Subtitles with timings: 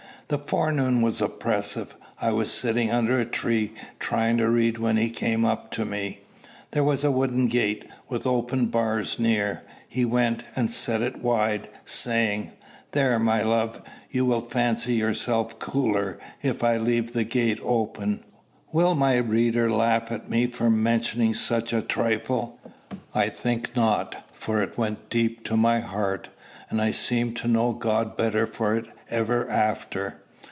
[0.27, 1.93] The forenoon was oppressive.
[2.21, 6.21] I was sitting under a tree, trying to read when he came up to me.
[6.71, 9.63] There was a wooden gate, with open bars near.
[9.89, 12.53] He went and set it wide, saying,
[12.93, 13.81] "There, my love!
[14.09, 18.23] You will fancy yourself cooler if I leave the gate open."
[18.71, 22.57] Will my reader laugh at me for mentioning such a trifle?
[23.13, 26.29] I think not, for it went deep to my heart,
[26.69, 30.17] and I seemed to know God better for it ever after.